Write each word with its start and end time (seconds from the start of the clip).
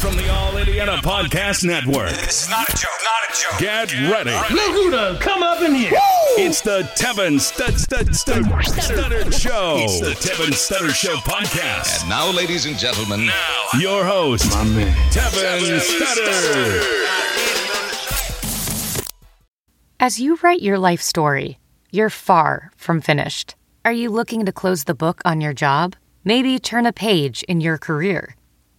from 0.00 0.16
the 0.16 0.26
All 0.32 0.56
Indiana 0.56 0.96
Podcast 1.02 1.62
Network. 1.62 2.08
This 2.12 2.44
is 2.44 2.48
not 2.48 2.66
a 2.66 2.72
joke. 2.72 2.90
Not 3.04 3.28
a 3.28 3.40
joke. 3.42 3.58
Get 3.60 3.92
ready. 4.10 4.54
Look 4.54 4.72
who 4.72 4.90
done 4.90 5.18
come 5.18 5.42
up 5.42 5.60
in 5.60 5.74
here. 5.74 5.92
It's 6.38 6.62
the 6.62 6.88
Tevin 6.96 7.38
Stud 7.38 7.78
Stud 7.78 8.14
Stud 8.16 8.46
Stutter 8.46 9.30
Show. 9.30 9.76
It's 9.80 10.00
the 10.00 10.12
Tevin 10.12 10.52
Studdard 10.54 10.94
Show 10.94 11.16
podcast. 11.16 12.00
And 12.00 12.08
now, 12.08 12.30
ladies 12.32 12.64
and 12.64 12.78
gentlemen, 12.78 13.26
Now, 13.26 13.66
your 13.78 14.06
host, 14.06 14.50
My 14.52 14.64
man. 14.64 14.96
Tevin 15.10 15.78
Studdard. 15.80 17.10
As 20.00 20.18
you 20.18 20.38
write 20.42 20.62
your 20.62 20.78
life 20.78 21.02
story, 21.02 21.58
you're 21.90 22.08
far 22.08 22.70
from 22.74 23.02
finished. 23.02 23.54
Are 23.84 23.92
you 23.92 24.08
looking 24.08 24.46
to 24.46 24.52
close 24.52 24.84
the 24.84 24.94
book 24.94 25.20
on 25.26 25.42
your 25.42 25.52
job? 25.52 25.94
Maybe 26.24 26.58
turn 26.58 26.86
a 26.86 26.92
page 26.92 27.42
in 27.44 27.60
your 27.60 27.76
career? 27.76 28.34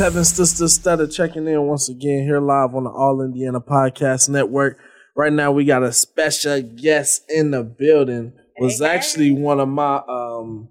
Tevin 0.00 0.24
Sister 0.24 0.64
Studdard 0.64 1.14
checking 1.14 1.46
in 1.46 1.66
once 1.66 1.90
again 1.90 2.22
here 2.22 2.40
live 2.40 2.74
on 2.74 2.84
the 2.84 2.90
All 2.90 3.20
Indiana 3.20 3.60
Podcast 3.60 4.30
Network. 4.30 4.78
Right 5.14 5.30
now 5.30 5.52
we 5.52 5.66
got 5.66 5.82
a 5.82 5.92
special 5.92 6.62
guest 6.62 7.24
in 7.28 7.50
the 7.50 7.62
building. 7.62 8.32
Was 8.58 8.80
actually 8.80 9.30
one 9.30 9.60
of 9.60 9.68
my 9.68 10.00
um 10.08 10.70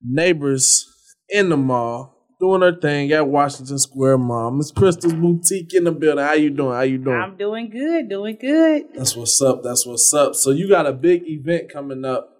neighbors 0.00 0.86
in 1.28 1.48
the 1.48 1.56
mall 1.56 2.28
doing 2.38 2.60
her 2.60 2.70
thing 2.72 3.10
at 3.10 3.26
Washington 3.26 3.80
Square 3.80 4.18
Mall. 4.18 4.52
Miss 4.52 4.70
Crystal's 4.70 5.12
Boutique 5.12 5.74
in 5.74 5.82
the 5.82 5.90
building. 5.90 6.24
How 6.24 6.34
you 6.34 6.50
doing? 6.50 6.74
How 6.76 6.82
you 6.82 6.98
doing? 6.98 7.20
I'm 7.20 7.36
doing 7.36 7.70
good, 7.70 8.08
doing 8.08 8.38
good. 8.40 8.94
That's 8.94 9.16
what's 9.16 9.42
up. 9.42 9.64
That's 9.64 9.86
what's 9.86 10.14
up. 10.14 10.36
So 10.36 10.52
you 10.52 10.68
got 10.68 10.86
a 10.86 10.92
big 10.92 11.24
event 11.26 11.72
coming 11.72 12.04
up. 12.04 12.30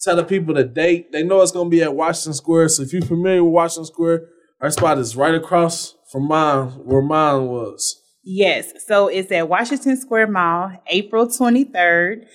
Tell 0.00 0.16
the 0.16 0.24
people 0.24 0.54
the 0.54 0.64
date. 0.64 1.12
They 1.12 1.22
know 1.22 1.40
it's 1.40 1.52
gonna 1.52 1.70
be 1.70 1.84
at 1.84 1.94
Washington 1.94 2.34
Square. 2.34 2.70
So 2.70 2.82
if 2.82 2.92
you're 2.92 3.02
familiar 3.02 3.44
with 3.44 3.52
Washington 3.52 3.84
Square, 3.84 4.26
our 4.60 4.70
spot 4.70 4.98
is 4.98 5.16
right 5.16 5.34
across 5.34 5.94
from 6.10 6.26
mine, 6.28 6.68
where 6.84 7.02
mine 7.02 7.46
was. 7.46 8.02
Yes, 8.24 8.72
so 8.86 9.08
it's 9.08 9.30
at 9.32 9.48
Washington 9.48 9.96
Square 9.96 10.28
Mall, 10.28 10.72
April 10.88 11.26
23rd 11.26 12.26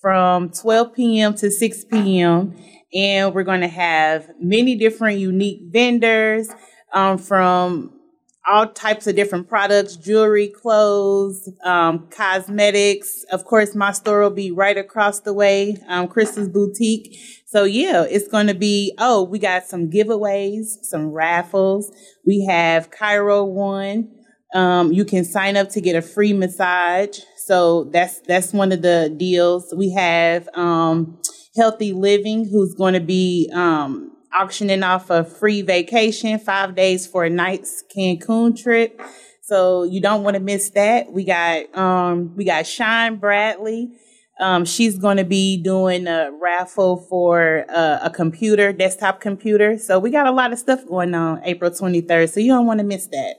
from 0.00 0.50
12 0.50 0.94
p.m. 0.94 1.34
to 1.34 1.50
6 1.50 1.84
p.m. 1.84 2.56
And 2.94 3.34
we're 3.34 3.44
going 3.44 3.60
to 3.60 3.68
have 3.68 4.30
many 4.40 4.74
different 4.74 5.18
unique 5.18 5.60
vendors 5.70 6.48
um, 6.92 7.18
from 7.18 7.95
all 8.48 8.68
types 8.68 9.06
of 9.06 9.16
different 9.16 9.48
products 9.48 9.96
jewelry, 9.96 10.48
clothes, 10.48 11.48
um, 11.64 12.08
cosmetics. 12.10 13.24
Of 13.30 13.44
course, 13.44 13.74
my 13.74 13.92
store 13.92 14.22
will 14.22 14.30
be 14.30 14.50
right 14.50 14.76
across 14.76 15.20
the 15.20 15.32
way, 15.32 15.76
um, 15.88 16.08
Crystal's 16.08 16.48
Boutique. 16.48 17.18
So, 17.46 17.64
yeah, 17.64 18.04
it's 18.08 18.28
going 18.28 18.48
to 18.48 18.54
be, 18.54 18.94
oh, 18.98 19.22
we 19.22 19.38
got 19.38 19.66
some 19.66 19.90
giveaways, 19.90 20.82
some 20.82 21.08
raffles. 21.08 21.92
We 22.24 22.44
have 22.46 22.90
Chiro 22.90 23.46
One. 23.46 24.10
Um, 24.54 24.92
you 24.92 25.04
can 25.04 25.24
sign 25.24 25.56
up 25.56 25.70
to 25.70 25.80
get 25.80 25.96
a 25.96 26.02
free 26.02 26.32
massage. 26.32 27.18
So 27.36 27.84
that's 27.84 28.20
that's 28.20 28.52
one 28.52 28.72
of 28.72 28.82
the 28.82 29.14
deals. 29.16 29.72
We 29.76 29.92
have 29.92 30.48
um, 30.54 31.20
Healthy 31.56 31.92
Living, 31.92 32.48
who's 32.48 32.74
going 32.74 32.94
to 32.94 33.00
be 33.00 33.50
um, 33.54 34.15
auctioning 34.38 34.82
off 34.82 35.10
a 35.10 35.24
free 35.24 35.62
vacation, 35.62 36.38
five 36.38 36.74
days 36.74 37.06
for 37.06 37.24
a 37.24 37.30
night's 37.30 37.82
Cancun 37.94 38.60
trip. 38.60 39.00
So 39.42 39.84
you 39.84 40.00
don't 40.00 40.22
want 40.22 40.34
to 40.34 40.40
miss 40.40 40.70
that. 40.70 41.12
We 41.12 41.24
got 41.24 41.76
um, 41.76 42.34
we 42.36 42.44
got 42.44 42.66
Shine 42.66 43.16
Bradley. 43.16 43.92
Um, 44.38 44.64
she's 44.64 44.98
going 44.98 45.16
to 45.16 45.24
be 45.24 45.56
doing 45.56 46.06
a 46.06 46.30
raffle 46.42 46.98
for 47.08 47.64
uh, 47.70 48.00
a 48.02 48.10
computer, 48.10 48.72
desktop 48.72 49.20
computer. 49.20 49.78
So 49.78 49.98
we 49.98 50.10
got 50.10 50.26
a 50.26 50.30
lot 50.30 50.52
of 50.52 50.58
stuff 50.58 50.86
going 50.86 51.14
on 51.14 51.40
April 51.44 51.70
23rd. 51.70 52.32
So 52.32 52.40
you 52.40 52.48
don't 52.48 52.66
want 52.66 52.80
to 52.80 52.84
miss 52.84 53.06
that. 53.06 53.36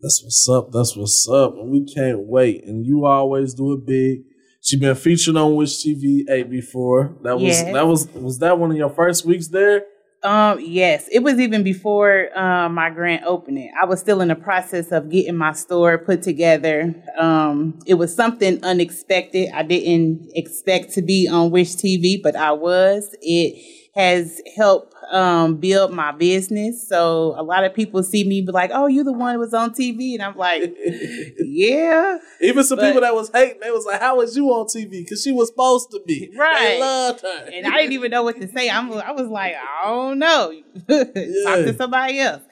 That's 0.00 0.22
what's 0.22 0.48
up. 0.48 0.72
That's 0.72 0.96
what's 0.96 1.28
up. 1.28 1.52
And 1.54 1.70
we 1.70 1.84
can't 1.84 2.20
wait. 2.20 2.64
And 2.64 2.84
you 2.84 3.04
always 3.04 3.54
do 3.54 3.74
it 3.74 3.86
big. 3.86 4.24
She 4.62 4.78
been 4.78 4.94
featured 4.94 5.36
on 5.36 5.54
Wish 5.54 5.84
TV 5.84 6.22
8 6.28 6.50
before. 6.50 7.16
That 7.22 7.38
was 7.38 7.62
that 7.64 7.86
was 7.86 8.08
was 8.08 8.38
that 8.40 8.58
one 8.58 8.70
of 8.70 8.76
your 8.76 8.90
first 8.90 9.24
weeks 9.24 9.48
there? 9.48 9.84
Um, 10.22 10.60
yes, 10.60 11.08
it 11.10 11.20
was 11.20 11.40
even 11.40 11.62
before 11.62 12.36
um, 12.38 12.74
my 12.74 12.90
grand 12.90 13.24
opening. 13.24 13.72
I 13.80 13.86
was 13.86 14.00
still 14.00 14.20
in 14.20 14.28
the 14.28 14.34
process 14.34 14.92
of 14.92 15.08
getting 15.08 15.34
my 15.34 15.52
store 15.52 15.96
put 15.96 16.22
together. 16.22 16.94
Um, 17.18 17.78
it 17.86 17.94
was 17.94 18.14
something 18.14 18.62
unexpected. 18.62 19.48
I 19.54 19.62
didn't 19.62 20.30
expect 20.34 20.92
to 20.94 21.02
be 21.02 21.26
on 21.26 21.50
Wish 21.50 21.74
TV, 21.76 22.22
but 22.22 22.36
I 22.36 22.52
was. 22.52 23.16
It 23.22 23.89
has 23.94 24.40
helped 24.56 24.94
um, 25.12 25.56
build 25.56 25.92
my 25.92 26.12
business. 26.12 26.86
So 26.88 27.34
a 27.36 27.42
lot 27.42 27.64
of 27.64 27.74
people 27.74 28.02
see 28.04 28.22
me 28.24 28.40
be 28.42 28.52
like, 28.52 28.70
"Oh, 28.72 28.86
you 28.86 29.02
the 29.04 29.12
one 29.12 29.34
who 29.34 29.40
was 29.40 29.52
on 29.54 29.72
TV," 29.72 30.14
and 30.14 30.22
I'm 30.22 30.36
like, 30.36 30.74
"Yeah." 31.38 32.18
Even 32.40 32.64
some 32.64 32.78
But- 32.78 32.86
people 32.86 33.00
that 33.02 33.14
was 33.14 33.30
hating, 33.34 33.60
they 33.60 33.70
was 33.70 33.84
like, 33.86 34.00
"How 34.00 34.16
was 34.18 34.36
you 34.36 34.46
on 34.50 34.66
TV?" 34.66 34.90
Because 35.04 35.22
she 35.22 35.32
was 35.32 35.48
supposed 35.48 35.90
to 35.90 36.00
be. 36.06 36.30
Right. 36.36 36.58
They 36.60 36.80
loved 36.80 37.20
her. 37.22 37.50
and 37.52 37.66
I 37.66 37.78
didn't 37.78 37.92
even 37.92 38.10
know 38.10 38.22
what 38.22 38.40
to 38.40 38.48
say. 38.48 38.70
I'm, 38.70 38.92
I 38.92 39.12
was 39.12 39.28
like, 39.28 39.54
I 39.54 39.86
don't 39.88 40.18
know. 40.18 40.52
Talk 40.88 41.08
Yeah. 41.16 41.56
to 41.56 41.74
somebody 41.76 42.20
else. 42.20 42.42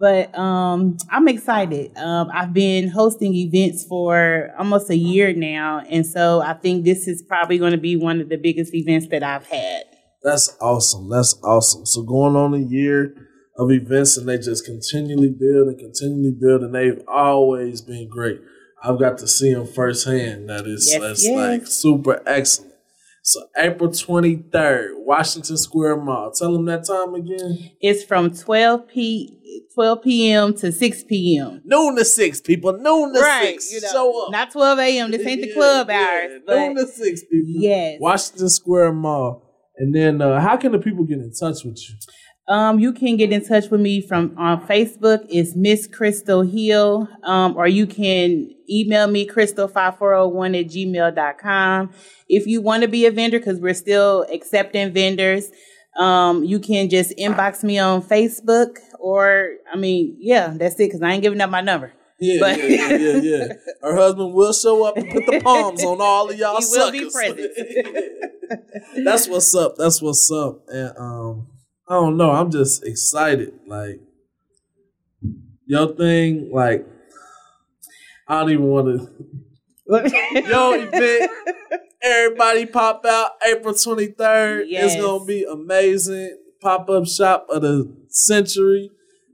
But 0.00 0.36
um, 0.36 0.96
I'm 1.08 1.28
excited. 1.28 1.96
Um, 1.96 2.28
I've 2.34 2.52
been 2.52 2.88
hosting 2.88 3.32
events 3.34 3.84
for 3.86 4.50
almost 4.58 4.90
a 4.90 4.96
year 4.96 5.32
now, 5.32 5.78
and 5.88 6.04
so 6.04 6.40
I 6.42 6.54
think 6.54 6.84
this 6.84 7.06
is 7.06 7.22
probably 7.22 7.58
going 7.58 7.72
to 7.72 7.78
be 7.78 7.96
one 7.96 8.20
of 8.20 8.28
the 8.28 8.36
biggest 8.36 8.74
events 8.74 9.06
that 9.08 9.22
I've 9.22 9.46
had. 9.46 9.84
That's 10.24 10.56
awesome. 10.60 11.08
That's 11.10 11.38
awesome. 11.44 11.84
So 11.86 12.02
going 12.02 12.34
on 12.34 12.54
a 12.54 12.58
year 12.58 13.14
of 13.56 13.70
events 13.70 14.16
and 14.16 14.28
they 14.28 14.38
just 14.38 14.64
continually 14.64 15.28
build 15.28 15.68
and 15.68 15.78
continually 15.78 16.32
build 16.32 16.62
and 16.62 16.74
they've 16.74 17.02
always 17.06 17.82
been 17.82 18.08
great. 18.08 18.40
I've 18.82 18.98
got 18.98 19.18
to 19.18 19.28
see 19.28 19.52
them 19.54 19.66
firsthand. 19.66 20.48
That 20.50 20.66
is 20.66 20.88
Yes, 20.90 21.00
that's 21.00 21.24
yes. 21.24 21.36
like 21.36 21.66
super 21.66 22.22
excellent. 22.26 22.72
So 23.22 23.40
April 23.56 23.88
23rd, 23.90 24.88
Washington 24.96 25.56
Square 25.56 25.96
Mall. 26.02 26.30
Tell 26.32 26.52
them 26.52 26.66
that 26.66 26.86
time 26.86 27.14
again. 27.14 27.70
It's 27.80 28.04
from 28.04 28.30
12 28.34 28.88
p 28.88 29.40
12 29.74 30.02
p.m. 30.02 30.54
to 30.54 30.70
6 30.72 31.04
p.m. 31.04 31.62
Noon 31.64 31.96
to 31.96 32.04
six, 32.04 32.40
people. 32.40 32.72
Noon 32.74 33.14
to 33.14 33.20
Right, 33.20 33.60
six. 33.60 33.72
you 33.72 33.80
know, 33.80 33.88
Show 33.92 34.26
up. 34.26 34.32
not 34.32 34.50
12 34.50 34.78
a.m. 34.78 35.10
This 35.10 35.26
ain't 35.26 35.40
the 35.42 35.52
club 35.54 35.88
yeah. 35.88 36.06
hours, 36.28 36.42
Noon 36.46 36.76
to 36.76 36.86
six, 36.86 37.22
people. 37.22 37.62
yes. 37.62 37.98
Washington 38.00 38.48
Square 38.50 38.92
Mall. 38.92 39.43
And 39.76 39.94
then 39.94 40.22
uh, 40.22 40.40
how 40.40 40.56
can 40.56 40.72
the 40.72 40.78
people 40.78 41.04
get 41.04 41.18
in 41.18 41.32
touch 41.32 41.64
with 41.64 41.78
you? 41.88 41.94
Um, 42.46 42.78
you 42.78 42.92
can 42.92 43.16
get 43.16 43.32
in 43.32 43.42
touch 43.44 43.70
with 43.70 43.80
me 43.80 44.00
from 44.06 44.34
on 44.36 44.66
Facebook. 44.66 45.24
It's 45.30 45.56
Miss 45.56 45.86
Crystal 45.86 46.42
Hill. 46.42 47.08
Um, 47.22 47.56
or 47.56 47.66
you 47.66 47.86
can 47.86 48.50
email 48.70 49.06
me 49.08 49.26
crystal5401 49.26 50.60
at 50.60 50.66
gmail.com. 50.70 51.90
If 52.28 52.46
you 52.46 52.60
want 52.60 52.82
to 52.82 52.88
be 52.88 53.06
a 53.06 53.10
vendor, 53.10 53.38
because 53.38 53.58
we're 53.60 53.74
still 53.74 54.26
accepting 54.32 54.92
vendors, 54.92 55.50
um, 55.98 56.44
you 56.44 56.58
can 56.60 56.90
just 56.90 57.12
inbox 57.18 57.62
me 57.64 57.78
on 57.78 58.02
Facebook 58.02 58.76
or 58.98 59.50
I 59.72 59.76
mean, 59.76 60.16
yeah, 60.18 60.48
that's 60.54 60.74
it, 60.74 60.88
because 60.88 61.02
I 61.02 61.12
ain't 61.12 61.22
giving 61.22 61.40
up 61.40 61.50
my 61.50 61.60
number. 61.62 61.92
Yeah, 62.20 62.36
But- 62.40 62.58
yeah, 62.58 62.90
yeah, 62.90 62.96
yeah, 62.96 63.16
yeah. 63.22 63.46
Her 63.82 63.96
husband 63.96 64.32
will 64.34 64.52
show 64.52 64.84
up 64.84 64.96
and 64.96 65.10
put 65.10 65.24
the 65.26 65.40
palms 65.42 65.82
on 65.84 65.98
all 66.00 66.30
of 66.30 66.38
y'all 66.38 66.58
He 66.60 66.66
will 66.70 66.90
be 66.92 67.10
suckers. 67.10 67.12
present. 67.12 68.30
That's 69.04 69.28
what's 69.28 69.54
up. 69.54 69.76
That's 69.76 70.00
what's 70.00 70.30
up. 70.30 70.62
And 70.68 70.92
um, 70.98 71.48
I 71.88 71.94
don't 71.94 72.16
know. 72.16 72.30
I'm 72.30 72.50
just 72.50 72.84
excited. 72.84 73.52
Like 73.66 74.00
your 75.66 75.94
thing, 75.94 76.50
like 76.52 76.86
I 78.28 78.40
don't 78.40 78.50
even 78.50 78.64
want 78.66 79.00
to. 79.00 79.10
Yo, 80.48 80.72
event. 80.72 81.30
Everybody 82.02 82.66
pop 82.66 83.04
out 83.06 83.32
April 83.46 83.74
23rd. 83.74 84.64
Yes. 84.68 84.92
It's 84.92 85.02
going 85.02 85.20
to 85.20 85.26
be 85.26 85.44
amazing. 85.44 86.38
Pop 86.60 86.88
up 86.90 87.06
shop 87.06 87.46
of 87.50 87.62
the 87.62 87.94
century. 88.08 88.90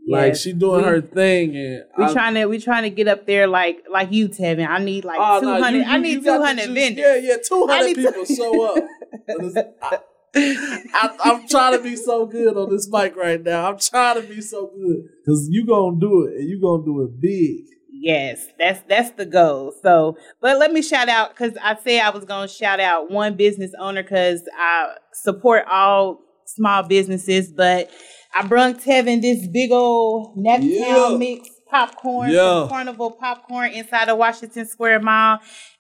Like 0.09 0.29
Yes. 0.29 0.41
she 0.43 0.53
doing 0.53 0.83
We- 0.83 0.89
her 0.89 1.01
thing 1.01 1.57
and 1.57 1.85
We 1.99 2.05
I- 2.05 2.13
trying 2.13 2.35
to 2.35 2.47
we 2.47 2.59
trying 2.59 2.83
to 2.85 2.91
get 2.91 3.07
up 3.07 3.27
there 3.27 3.47
like 3.47 3.85
like 3.91 4.11
you, 4.13 4.29
Tevin. 4.29 4.67
I 4.69 4.79
need 4.83 5.05
like 5.05 5.19
oh, 5.21 5.41
two 5.41 5.47
hundred. 5.63 5.83
no, 5.83 5.89
I 5.89 5.99
need 5.99 6.15
two 6.15 6.21
hundred 6.21 6.21
two 6.21 6.25
got 6.25 6.39
the 6.39 6.45
hundred 6.47 6.65
juice. 6.67 6.75
vendors. 6.75 7.05
Yeah, 7.05 7.17
yeah, 7.17 7.37
two 7.47 7.67
hundred 7.67 7.87
need 7.87 7.95
to- 7.97 8.03
people 8.13 8.25
show 8.25 8.77
up. 8.77 8.85
I, 10.33 11.17
I'm 11.25 11.49
trying 11.49 11.77
to 11.77 11.83
be 11.83 11.97
so 11.97 12.25
good 12.27 12.57
on 12.57 12.71
this 12.71 12.89
mic 12.91 13.17
right 13.17 13.43
now. 13.43 13.69
I'm 13.69 13.79
trying 13.79 14.21
to 14.23 14.27
be 14.29 14.41
so 14.41 14.69
good 14.69 15.09
because 15.25 15.49
you 15.51 15.67
gonna 15.67 15.99
do 15.99 16.27
it 16.27 16.39
and 16.41 16.49
you 16.49 16.61
gonna 16.61 16.85
do 16.85 17.03
it 17.03 17.21
big. 17.21 17.65
Yes, 17.93 18.47
that's 18.59 18.81
that's 18.89 19.11
the 19.13 19.27
goal. 19.27 19.75
So, 19.83 20.17
but 20.41 20.59
let 20.59 20.73
me 20.73 20.83
shout 20.83 21.09
out 21.09 21.31
because 21.31 21.55
I 21.63 21.77
said 21.77 22.01
I 22.01 22.11
was 22.11 22.25
to 22.25 22.49
shout 22.49 22.79
out 22.81 23.11
one 23.11 23.35
business 23.37 23.73
owner 23.79 24.03
because 24.03 24.43
I 24.57 24.95
support 25.13 25.65
all 25.71 26.21
small 26.47 26.85
businesses. 26.85 27.51
But 27.53 27.91
I 28.35 28.47
brung 28.47 28.75
Tevin 28.75 29.21
this 29.23 29.47
big 29.47 29.73
old 29.73 30.37
Naptown 30.37 30.63
Yeah. 30.63 31.17
mix 31.19 31.49
popcorn, 31.69 32.31
Yeah. 32.31 32.67
Carnival 32.69 33.11
popcorn 33.13 33.73
inside 33.73 34.09
of 34.09 34.19
Washington 34.19 34.67
Square 34.67 35.01
Mall. 35.01 35.39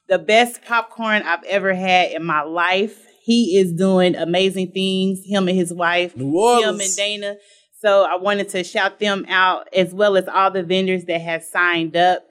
The 0.09 0.19
best 0.19 0.63
popcorn 0.63 1.23
I've 1.23 1.45
ever 1.45 1.73
had 1.75 2.13
in 2.13 2.25
my 2.25 2.43
life. 2.43 3.07
He 3.23 3.57
is 3.59 3.73
doing 3.73 4.17
amazing 4.17 4.73
things. 4.73 5.21
Him 5.25 5.47
and 5.49 5.57
his 5.57 5.73
wife, 5.73 6.15
him 6.15 6.35
and 6.81 6.97
Dana. 6.97 7.37
So 7.81 8.05
I 8.05 8.17
wanted 8.17 8.49
to 8.51 8.65
shout 8.65 8.99
them 8.99 9.25
out 9.29 9.69
as 9.73 9.95
well 9.95 10.17
as 10.17 10.27
all 10.29 10.51
the 10.51 10.63
vendors 10.63 11.05
that 11.05 11.21
have 11.21 11.43
signed 11.45 11.97
up. 11.97 12.25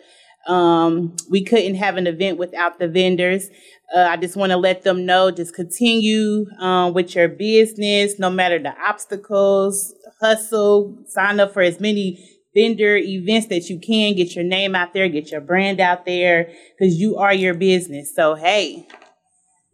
Um, 0.47 1.15
we 1.29 1.43
couldn't 1.43 1.75
have 1.75 1.97
an 1.97 2.07
event 2.07 2.37
without 2.37 2.79
the 2.79 2.87
vendors. 2.87 3.49
Uh, 3.95 4.01
I 4.01 4.17
just 4.17 4.35
want 4.35 4.51
to 4.51 4.57
let 4.57 4.83
them 4.83 5.05
know, 5.05 5.31
just 5.31 5.55
continue 5.55 6.45
um, 6.59 6.93
with 6.93 7.15
your 7.15 7.27
business, 7.27 8.19
no 8.19 8.29
matter 8.29 8.59
the 8.59 8.73
obstacles, 8.79 9.93
hustle, 10.19 10.97
sign 11.07 11.39
up 11.39 11.53
for 11.53 11.61
as 11.61 11.79
many 11.79 12.25
vendor 12.55 12.97
events 12.97 13.47
that 13.47 13.69
you 13.69 13.79
can, 13.79 14.15
get 14.15 14.35
your 14.35 14.43
name 14.43 14.75
out 14.75 14.93
there, 14.93 15.07
get 15.07 15.31
your 15.31 15.41
brand 15.41 15.79
out 15.79 16.05
there, 16.05 16.51
because 16.77 16.95
you 16.95 17.17
are 17.17 17.33
your 17.33 17.53
business. 17.53 18.13
So, 18.15 18.35
hey, 18.35 18.87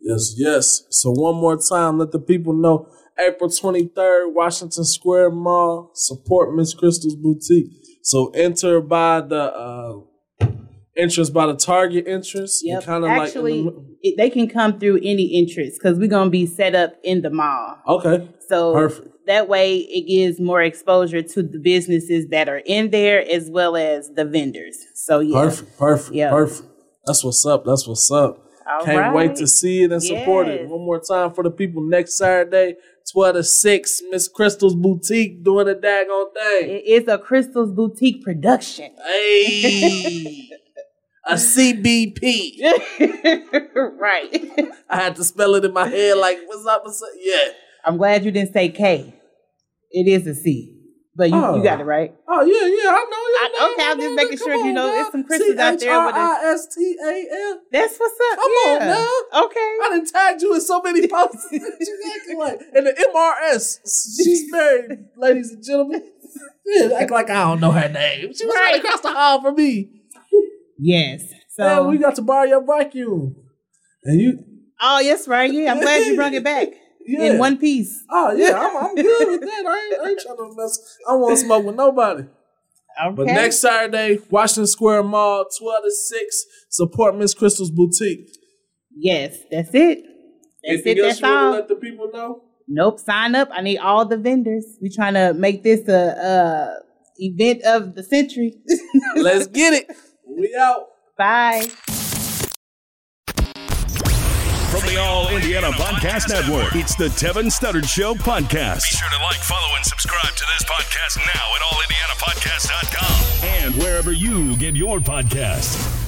Yes, 0.06 0.36
yes. 0.38 0.84
So 0.92 1.10
one 1.10 1.36
more 1.36 1.58
time, 1.58 1.98
let 1.98 2.12
the 2.12 2.20
people 2.20 2.54
know 2.54 2.88
April 3.18 3.50
23rd, 3.50 4.34
Washington 4.34 4.84
Square 4.84 5.32
Mall. 5.32 5.90
Support 5.96 6.56
Miss 6.56 6.76
Crystal's 6.76 7.16
Boutique. 7.16 7.72
So 8.04 8.30
enter 8.36 8.82
by 8.82 9.22
the 9.22 9.52
uh, 9.52 10.48
entrance 10.96 11.32
by 11.32 11.48
the 11.48 11.56
Target 11.56 12.08
entrance. 12.08 12.62
Yep. 12.64 12.84
Kind 12.84 13.04
of 13.04 13.10
Actually, 13.10 13.64
like 13.64 13.74
the, 13.74 13.98
it, 14.04 14.14
they 14.18 14.30
can 14.30 14.48
come 14.48 14.80
through 14.80 14.98
any 14.98 15.32
entrance 15.34 15.76
because 15.76 15.98
we're 15.98 16.08
going 16.08 16.28
to 16.28 16.32
be 16.32 16.46
set 16.46 16.76
up 16.76 16.94
in 17.04 17.24
the 17.24 17.32
mall. 17.32 17.78
okay. 17.88 18.30
So 18.48 18.74
Perfect. 18.74 19.15
That 19.28 19.48
way 19.48 19.78
it 19.78 20.08
gives 20.08 20.40
more 20.40 20.62
exposure 20.62 21.22
to 21.22 21.44
the 21.44 21.60
businesses 21.60 22.28
that 22.30 22.50
are 22.50 22.62
in 22.66 22.92
there 22.92 23.24
as 23.30 23.50
well 23.50 23.76
as 23.76 24.12
the 24.12 24.26
vendors. 24.26 24.78
So 24.94 25.20
yeah. 25.20 25.42
Perfect. 25.42 25.78
Perfect. 25.78 26.16
Yeah. 26.16 26.30
Perfect. 26.30 26.70
That's 27.06 27.24
what's 27.24 27.46
up. 27.46 27.66
That's 27.66 27.88
what's 27.88 28.10
up. 28.12 28.46
All 28.68 28.84
Can't 28.84 29.14
wait 29.16 29.36
to 29.36 29.48
see 29.48 29.84
it 29.84 29.92
and 29.92 30.02
support 30.02 30.48
it. 30.48 30.68
One 30.68 30.82
more 30.82 31.00
time 31.00 31.32
for 31.34 31.44
the 31.44 31.52
people 31.52 31.84
next 31.84 32.18
Saturday, 32.18 32.78
12 33.12 33.36
to 33.36 33.44
6, 33.44 34.02
Miss 34.10 34.28
Crystal's 34.28 34.74
Boutique 34.74 35.44
doing 35.44 35.70
a 35.70 35.76
daggone 35.76 36.34
thing. 36.34 36.70
It 36.70 36.84
is 36.88 37.08
a 37.08 37.20
Crystal's 37.20 37.72
Boutique 37.72 38.24
production. 38.24 38.96
Hey, 39.06 40.50
a 41.28 41.34
CBP. 41.36 42.60
right. 44.00 44.52
I 44.90 44.96
had 44.96 45.16
to 45.18 45.24
spell 45.24 45.54
it 45.54 45.66
in 45.66 45.72
my 45.72 45.88
head 45.88 46.18
like, 46.18 46.40
what's 46.48 46.66
up? 46.66 46.84
What's 46.84 47.04
up? 47.04 47.10
Yeah. 47.20 47.50
I'm 47.86 47.98
glad 47.98 48.26
you 48.26 48.32
didn't 48.32 48.54
say 48.54 48.70
K. 48.70 49.14
It 49.92 50.08
is 50.08 50.26
a 50.28 50.34
C. 50.36 50.72
But 51.18 51.30
you, 51.30 51.36
Oh. 51.38 51.56
you 51.56 51.64
got 51.64 51.78
oh. 51.80 51.84
it 51.84 51.86
right. 51.86 52.14
Oh, 52.28 52.44
yeah, 52.44 52.68
yeah, 52.68 52.90
I 52.92 53.06
know. 53.10 53.16
I- 53.16 53.50
your 53.54 53.70
name. 53.70 53.74
okay, 53.74 53.90
I'm 53.90 54.00
just 54.02 54.16
making 54.16 54.38
that. 54.38 54.44
sure, 54.44 54.58
Come 54.58 54.68
you 54.68 54.74
know, 54.74 54.88
now. 54.88 54.92
there's 54.94 55.12
some 55.14 55.24
Crystals 55.24 55.58
out 55.58 55.80
there 55.80 56.06
with 56.06 56.16
a- 56.16 56.58
C-H-R-I-S-T-A-L. 56.58 57.60
That's 57.72 57.98
what's 57.98 58.20
up. 58.32 58.38
Come 58.40 58.52
on 58.52 58.82
yeah. 58.82 58.88
now. 58.88 59.44
Okay. 59.46 59.60
I 59.60 59.88
done 59.92 60.06
tagged 60.06 60.42
you 60.42 60.54
in 60.56 60.62
so 60.62 60.82
many 60.82 61.08
posts. 61.16 61.48
you 61.52 62.12
acting 62.20 62.38
like, 62.38 62.60
and 62.74 62.86
the 62.88 62.92
MRS. 63.16 63.78
She's 64.24 64.52
married, 64.52 65.06
ladies 65.16 65.52
and 65.52 65.64
gentlemen. 65.64 66.04
Yeah, 66.66 66.98
act 67.00 67.12
like 67.12 67.30
I 67.30 67.44
don't 67.46 67.62
know 67.62 67.72
her 67.72 67.88
name. 67.88 68.34
She 68.34 68.46
was 68.46 68.54
right 68.56 68.72
Right. 68.74 68.84
across 68.84 69.00
the 69.00 69.14
hall 69.14 69.42
from 69.42 69.56
me. 69.56 70.02
Yes. 70.78 71.24
So 71.52 71.64
So 71.64 71.88
we 71.88 71.98
got 71.98 72.16
to 72.16 72.22
borrow 72.24 72.44
your 72.44 72.66
vacuum. 72.66 73.36
And 74.04 74.20
you, 74.20 74.40
Oh, 74.82 75.00
yes, 75.00 75.28
right. 75.30 75.50
Yeah, 75.54 75.72
I'm 75.72 75.80
glad 75.80 76.06
you 76.06 76.16
brought 76.18 76.34
it 76.34 76.44
back 76.44 76.68
Yeah. 77.08 77.34
in 77.34 77.38
one 77.40 77.58
piece. 77.58 78.04
oh 78.10 78.32
yeah, 78.34 78.58
I'm, 78.60 78.78
I'm 78.78 78.96
good 78.96 79.28
with 79.30 79.42
that. 79.42 79.64
I 79.68 79.90
ain't, 79.94 80.02
I 80.06 80.10
ain't 80.10 80.20
trying 80.22 80.38
to 80.38 80.54
mess. 80.56 80.98
I 81.08 81.12
don't 81.12 81.22
want 81.22 81.38
to 81.38 81.46
smoke 81.46 81.66
with 81.66 81.76
nobody. 81.76 82.24
Okay. 83.04 83.16
But 83.16 83.26
next 83.28 83.58
Saturday, 83.60 84.20
Washington 84.30 84.68
Square 84.68 85.04
Mall, 85.04 85.46
12 85.60 85.84
to 85.84 85.92
6, 85.92 86.46
support 86.70 87.18
Miss 87.18 87.34
Crystal's 87.34 87.70
Boutique. 87.72 88.30
Yes, 88.96 89.38
that's 89.52 89.70
it. 89.74 90.00
That's 90.64 90.82
Anything 90.86 90.98
it. 90.98 91.02
That's 91.02 91.20
you 91.20 91.28
all. 91.28 91.52
let 91.52 91.68
the 91.68 91.76
people 91.76 92.10
know? 92.14 92.42
Nope. 92.70 93.00
Sign 93.02 93.36
up. 93.36 93.50
I 93.52 93.62
need 93.62 93.80
all 93.80 94.06
the 94.06 94.18
vendors. 94.18 94.66
We 94.82 94.90
trying 94.90 95.16
to 95.16 95.34
make 95.34 95.62
this 95.62 95.88
a, 95.90 95.94
a 95.94 96.80
event 97.18 97.64
of 97.64 97.96
the 97.96 98.04
century. 98.04 98.56
Let's 99.18 99.48
get 99.48 99.74
it. 99.74 99.92
We 100.26 100.56
out. 100.58 100.88
Bye. 101.18 101.68
The 104.86 104.98
All 104.98 105.30
Indiana 105.30 105.72
Podcast 105.72 106.30
Network, 106.30 106.76
it's 106.76 106.94
the 106.96 107.06
Tevin 107.06 107.46
Studdard 107.46 107.88
Show 107.90 108.14
podcast. 108.14 108.84
Be 108.84 108.96
sure 108.96 109.10
to 109.10 109.24
like, 109.24 109.38
follow, 109.38 109.76
and 109.76 109.84
subscribe 109.84 110.36
to 110.36 110.46
this 110.54 110.64
podcast 110.64 111.18
now 111.18 111.56
at 111.56 111.62
allindianapodcast.com. 111.62 113.50
And 113.62 113.76
wherever 113.76 114.12
you 114.12 114.56
get 114.58 114.76
your 114.76 115.00
podcasts. 115.00 116.05